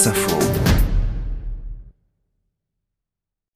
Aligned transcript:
France 0.00 0.69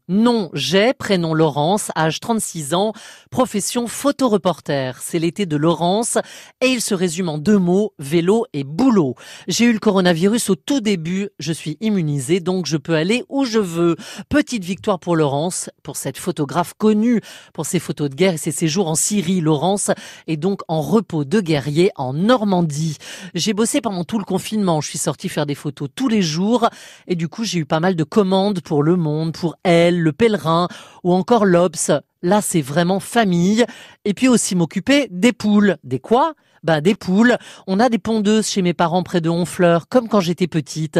Nom, 0.06 0.50
j'ai, 0.52 0.92
prénom 0.92 1.32
Laurence, 1.32 1.90
âge 1.96 2.20
36 2.20 2.74
ans, 2.74 2.92
profession 3.30 3.86
photoreporter. 3.86 4.92
C'est 5.00 5.18
l'été 5.18 5.46
de 5.46 5.56
Laurence 5.56 6.18
et 6.60 6.66
il 6.66 6.82
se 6.82 6.94
résume 6.94 7.30
en 7.30 7.38
deux 7.38 7.56
mots, 7.56 7.94
vélo 7.98 8.44
et 8.52 8.64
boulot. 8.64 9.14
J'ai 9.48 9.64
eu 9.64 9.72
le 9.72 9.78
coronavirus 9.78 10.50
au 10.50 10.56
tout 10.56 10.82
début, 10.82 11.30
je 11.38 11.54
suis 11.54 11.78
immunisée 11.80 12.40
donc 12.40 12.66
je 12.66 12.76
peux 12.76 12.94
aller 12.94 13.24
où 13.30 13.46
je 13.46 13.58
veux. 13.58 13.96
Petite 14.28 14.62
victoire 14.62 15.00
pour 15.00 15.16
Laurence, 15.16 15.70
pour 15.82 15.96
cette 15.96 16.18
photographe 16.18 16.74
connue 16.76 17.22
pour 17.54 17.64
ses 17.64 17.78
photos 17.78 18.10
de 18.10 18.14
guerre 18.14 18.34
et 18.34 18.38
ses 18.38 18.52
séjours 18.52 18.88
en 18.88 18.96
Syrie. 18.96 19.40
Laurence 19.40 19.90
est 20.26 20.36
donc 20.36 20.60
en 20.68 20.82
repos 20.82 21.24
de 21.24 21.40
guerrier 21.40 21.90
en 21.96 22.12
Normandie. 22.12 22.98
J'ai 23.34 23.54
bossé 23.54 23.80
pendant 23.80 24.04
tout 24.04 24.18
le 24.18 24.26
confinement, 24.26 24.82
je 24.82 24.90
suis 24.90 24.98
sortie 24.98 25.30
faire 25.30 25.46
des 25.46 25.54
photos 25.54 25.88
tous 25.94 26.08
les 26.08 26.20
jours 26.20 26.68
et 27.06 27.16
du 27.16 27.28
coup 27.28 27.44
j'ai 27.44 27.60
eu 27.60 27.64
pas 27.64 27.80
mal 27.80 27.96
de 27.96 28.04
commandes 28.04 28.60
pour 28.60 28.82
Le 28.82 28.96
Monde, 28.96 29.32
pour 29.32 29.56
Elle, 29.62 29.93
le 30.00 30.12
Pèlerin 30.12 30.68
ou 31.02 31.12
encore 31.12 31.44
l'Obs. 31.44 31.90
Là, 32.22 32.40
c'est 32.40 32.62
vraiment 32.62 33.00
famille. 33.00 33.64
Et 34.04 34.14
puis 34.14 34.28
aussi 34.28 34.54
m'occuper 34.56 35.08
des 35.10 35.32
poules. 35.32 35.76
Des 35.84 36.00
quoi? 36.00 36.34
Ben 36.62 36.80
des 36.80 36.94
poules. 36.94 37.36
On 37.66 37.78
a 37.78 37.88
des 37.88 37.98
pondeuses 37.98 38.48
chez 38.48 38.62
mes 38.62 38.72
parents 38.72 39.02
près 39.02 39.20
de 39.20 39.28
Honfleur, 39.28 39.88
comme 39.88 40.08
quand 40.08 40.20
j'étais 40.20 40.46
petite. 40.46 40.98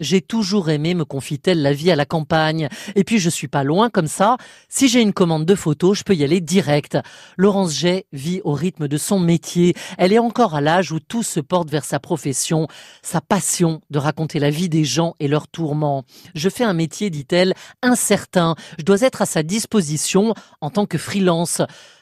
J'ai 0.00 0.20
toujours 0.20 0.70
aimé, 0.70 0.94
me 0.94 1.04
confie-t-elle, 1.04 1.60
la 1.60 1.72
vie 1.72 1.90
à 1.90 1.96
la 1.96 2.04
campagne. 2.04 2.68
Et 2.94 3.02
puis 3.02 3.18
je 3.18 3.28
suis 3.28 3.48
pas 3.48 3.64
loin 3.64 3.90
comme 3.90 4.06
ça. 4.06 4.36
Si 4.68 4.88
j'ai 4.88 5.00
une 5.00 5.12
commande 5.12 5.44
de 5.44 5.56
photos, 5.56 5.98
je 5.98 6.04
peux 6.04 6.14
y 6.14 6.22
aller 6.22 6.40
direct. 6.40 6.96
Laurence 7.36 7.74
Jay 7.74 8.06
vit 8.12 8.40
au 8.44 8.52
rythme 8.52 8.86
de 8.86 8.96
son 8.96 9.18
métier. 9.18 9.74
Elle 9.98 10.12
est 10.12 10.20
encore 10.20 10.54
à 10.54 10.60
l'âge 10.60 10.92
où 10.92 11.00
tout 11.00 11.24
se 11.24 11.40
porte 11.40 11.68
vers 11.68 11.84
sa 11.84 11.98
profession, 11.98 12.68
sa 13.02 13.20
passion 13.20 13.80
de 13.90 13.98
raconter 13.98 14.38
la 14.38 14.50
vie 14.50 14.68
des 14.68 14.84
gens 14.84 15.14
et 15.18 15.26
leurs 15.26 15.48
tourments. 15.48 16.04
Je 16.34 16.48
fais 16.48 16.64
un 16.64 16.74
métier, 16.74 17.10
dit-elle, 17.10 17.54
incertain. 17.82 18.54
Je 18.78 18.84
dois 18.84 19.02
être 19.02 19.22
à 19.22 19.26
sa 19.26 19.42
disposition 19.42 20.34
en 20.60 20.70
tant 20.70 20.86
que 20.86 20.98
freelance. 20.98 21.60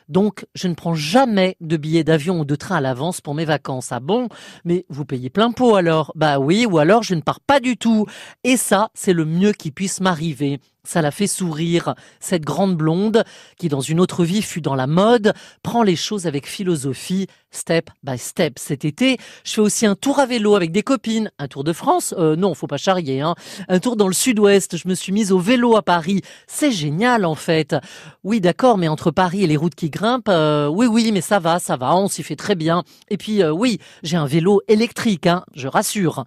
Donc, 0.08 0.46
je 0.54 0.68
ne 0.68 0.74
prends 0.74 0.94
jamais 0.94 1.56
de 1.60 1.76
billets 1.76 2.04
d'avion 2.04 2.40
ou 2.40 2.44
de 2.44 2.54
train 2.54 2.76
à 2.76 2.80
l'avance 2.80 3.20
pour 3.20 3.34
mes 3.34 3.44
vacances. 3.44 3.92
Ah 3.92 4.00
bon? 4.00 4.28
Mais 4.64 4.84
vous 4.88 5.04
payez 5.04 5.30
plein 5.30 5.52
pot 5.52 5.74
alors? 5.74 6.12
Bah 6.14 6.38
oui, 6.38 6.66
ou 6.66 6.78
alors 6.78 7.02
je 7.02 7.14
ne 7.14 7.20
pars 7.20 7.40
pas 7.40 7.60
du 7.60 7.76
tout. 7.76 8.06
Et 8.44 8.56
ça, 8.56 8.90
c'est 8.94 9.12
le 9.12 9.24
mieux 9.24 9.52
qui 9.52 9.70
puisse 9.70 10.00
m'arriver. 10.00 10.60
Ça 10.86 11.02
la 11.02 11.10
fait 11.10 11.26
sourire. 11.26 11.94
Cette 12.20 12.44
grande 12.44 12.76
blonde, 12.76 13.24
qui 13.58 13.68
dans 13.68 13.80
une 13.80 13.98
autre 13.98 14.24
vie 14.24 14.40
fut 14.40 14.60
dans 14.60 14.76
la 14.76 14.86
mode, 14.86 15.34
prend 15.64 15.82
les 15.82 15.96
choses 15.96 16.26
avec 16.28 16.46
philosophie, 16.46 17.26
step 17.50 17.90
by 18.04 18.16
step. 18.16 18.58
Cet 18.58 18.84
été, 18.84 19.16
je 19.44 19.54
fais 19.54 19.60
aussi 19.60 19.84
un 19.84 19.96
tour 19.96 20.20
à 20.20 20.26
vélo 20.26 20.54
avec 20.54 20.70
des 20.70 20.82
copines. 20.82 21.30
Un 21.38 21.48
tour 21.48 21.64
de 21.64 21.72
France? 21.72 22.14
Euh, 22.18 22.36
Non, 22.36 22.54
faut 22.54 22.68
pas 22.68 22.76
charrier. 22.76 23.20
Hein. 23.20 23.34
Un 23.68 23.80
tour 23.80 23.96
dans 23.96 24.06
le 24.06 24.14
sud-ouest. 24.14 24.76
Je 24.76 24.86
me 24.86 24.94
suis 24.94 25.12
mise 25.12 25.32
au 25.32 25.40
vélo 25.40 25.76
à 25.76 25.82
Paris. 25.82 26.22
C'est 26.46 26.70
génial 26.70 27.24
en 27.24 27.34
fait. 27.34 27.74
Oui, 28.22 28.40
d'accord, 28.40 28.78
mais 28.78 28.88
entre 28.88 29.10
Paris 29.10 29.42
et 29.42 29.46
les 29.48 29.56
routes 29.56 29.74
qui 29.74 29.90
grimpent, 29.90 30.28
euh, 30.28 30.68
oui, 30.68 30.86
oui, 30.86 31.10
mais 31.12 31.20
ça 31.20 31.40
va, 31.40 31.58
ça 31.58 31.76
va, 31.76 31.96
on 31.96 32.08
s'y 32.08 32.22
fait 32.22 32.36
très 32.36 32.54
bien. 32.54 32.84
Et 33.08 33.16
puis, 33.16 33.42
euh, 33.42 33.50
oui, 33.50 33.78
j'ai 34.04 34.16
un 34.16 34.26
vélo 34.26 34.60
électrique, 34.68 35.26
hein, 35.26 35.44
je 35.54 35.66
rassure. 35.66 36.24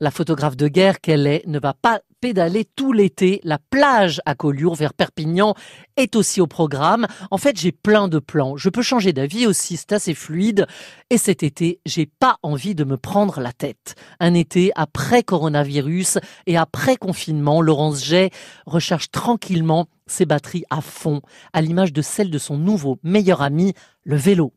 La 0.00 0.10
photographe 0.10 0.56
de 0.56 0.66
guerre 0.66 1.00
qu'elle 1.00 1.26
est 1.26 1.44
ne 1.46 1.60
va 1.60 1.74
pas 1.74 2.00
pédaler 2.20 2.64
tout 2.64 2.92
l'été. 2.92 3.40
La 3.44 3.58
plage 3.58 4.20
à 4.26 4.34
Collioure 4.34 4.74
vers 4.74 4.94
Perpignan 4.94 5.54
est 5.96 6.16
aussi 6.16 6.40
au 6.40 6.46
programme. 6.46 7.06
En 7.30 7.38
fait, 7.38 7.58
j'ai 7.58 7.72
plein 7.72 8.08
de 8.08 8.18
plans. 8.18 8.56
Je 8.56 8.68
peux 8.68 8.82
changer 8.82 9.12
d'avis 9.12 9.46
aussi, 9.46 9.76
c'est 9.76 9.92
assez 9.92 10.14
fluide. 10.14 10.66
Et 11.10 11.18
cet 11.18 11.42
été, 11.42 11.80
j'ai 11.86 12.06
pas 12.06 12.36
envie 12.42 12.74
de 12.74 12.84
me 12.84 12.96
prendre 12.96 13.40
la 13.40 13.52
tête. 13.52 13.94
Un 14.20 14.34
été 14.34 14.70
après 14.76 15.22
coronavirus 15.22 16.18
et 16.46 16.56
après 16.56 16.96
confinement, 16.96 17.62
Laurence 17.62 18.04
Jay 18.04 18.30
recharge 18.66 19.10
tranquillement 19.10 19.86
ses 20.06 20.26
batteries 20.26 20.64
à 20.70 20.80
fond, 20.80 21.22
à 21.52 21.60
l'image 21.60 21.92
de 21.92 22.02
celle 22.02 22.30
de 22.30 22.38
son 22.38 22.58
nouveau 22.58 22.98
meilleur 23.02 23.42
ami, 23.42 23.74
le 24.04 24.16
vélo. 24.16 24.52